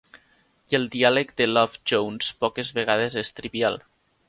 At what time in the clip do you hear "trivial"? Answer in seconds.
3.41-3.81